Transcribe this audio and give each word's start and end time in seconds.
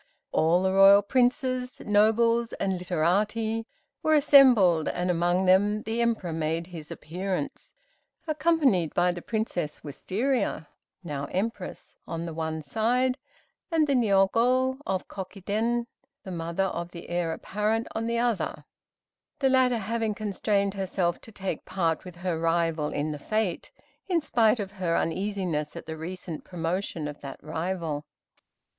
All 0.31 0.63
the 0.63 0.73
Royal 0.73 1.03
Princes, 1.03 1.79
nobles 1.81 2.53
and 2.53 2.79
literati 2.79 3.67
were 4.01 4.15
assembled, 4.15 4.87
and 4.87 5.11
among 5.11 5.45
them 5.45 5.83
the 5.83 6.01
Emperor 6.01 6.33
made 6.33 6.65
his 6.65 6.89
appearance, 6.89 7.75
accompanied 8.25 8.95
by 8.95 9.11
the 9.11 9.21
Princess 9.21 9.81
Wistaria 9.83 10.65
(now 11.03 11.25
Empress) 11.25 11.99
on 12.07 12.25
the 12.25 12.33
one 12.33 12.63
side, 12.63 13.19
and 13.69 13.85
the 13.85 13.93
Niogo 13.93 14.79
of 14.87 15.07
Kokiden, 15.07 15.85
the 16.23 16.31
mother 16.31 16.63
of 16.63 16.89
the 16.89 17.07
Heir 17.07 17.31
apparent 17.31 17.87
on 17.93 18.07
the 18.07 18.17
other; 18.17 18.65
the 19.37 19.49
latter 19.49 19.77
having 19.77 20.15
constrained 20.15 20.73
herself 20.73 21.21
to 21.21 21.31
take 21.31 21.63
part 21.63 22.03
with 22.05 22.15
her 22.15 22.39
rival 22.39 22.87
in 22.87 23.11
the 23.11 23.19
fête, 23.19 23.69
in 24.07 24.19
spite 24.19 24.59
of 24.59 24.71
her 24.71 24.97
uneasiness 24.97 25.75
at 25.75 25.85
the 25.85 25.95
recent 25.95 26.43
promotion 26.43 27.07
of 27.07 27.21
that 27.21 27.37
rival. 27.43 28.03